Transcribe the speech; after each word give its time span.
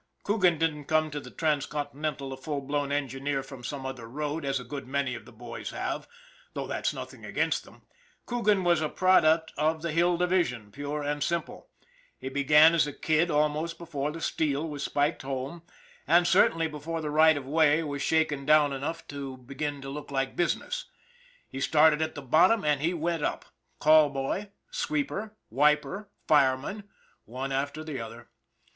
Coogan 0.23 0.57
didn't 0.57 0.85
come 0.85 1.11
to 1.11 1.19
the 1.19 1.29
Transcontinental 1.29 2.33
a 2.33 2.37
full 2.37 2.61
blown 2.61 2.91
engineer 2.91 3.43
from 3.43 3.63
some 3.63 3.85
other 3.85 4.07
road 4.07 4.43
as 4.45 4.59
a 4.59 4.63
good 4.63 4.87
many 4.87 5.13
of 5.13 5.25
the 5.25 5.31
boys 5.31 5.69
have, 5.69 6.07
though 6.55 6.65
that's 6.65 6.91
nothing 6.91 7.23
against 7.23 7.65
them; 7.65 7.83
Coogan 8.25 8.63
was 8.63 8.81
a 8.81 8.89
product 8.89 9.53
of 9.59 9.83
the 9.83 9.91
Hill 9.91 10.17
Division 10.17 10.71
pure 10.71 11.03
and 11.03 11.21
simple. 11.21 11.69
He 12.17 12.29
began 12.29 12.73
as 12.73 12.87
a 12.87 12.93
kid 12.93 13.29
almost 13.29 13.77
before 13.77 14.11
the 14.11 14.21
steel 14.21 14.67
was 14.67 14.81
spiked 14.83 15.21
home, 15.21 15.61
and 16.07 16.25
certainly 16.25 16.67
before 16.67 17.01
the 17.01 17.11
right 17.11 17.37
of 17.37 17.45
way 17.45 17.83
was 17.83 18.01
GUARDIAN 18.01 18.01
OF 18.01 18.01
THE 18.01 18.07
DEVIL'S 18.07 18.07
SLIDE 18.07 18.37
157 18.41 18.41
shaken 18.41 18.45
down 18.47 18.73
enough 18.73 19.07
to 19.09 19.37
begin 19.43 19.81
to 19.83 19.89
look 19.91 20.09
like 20.09 20.35
business. 20.35 20.85
He 21.47 21.61
started 21.61 22.01
at 22.01 22.15
the 22.15 22.23
bottom 22.23 22.65
and 22.65 22.81
he 22.81 22.95
went 22.95 23.21
up. 23.21 23.45
Call 23.77 24.09
boy, 24.09 24.49
sweeper, 24.71 25.35
wiper, 25.51 26.09
fireman 26.27 26.89
one 27.25 27.51
after 27.51 27.83
the 27.83 27.99
other. 27.99 28.29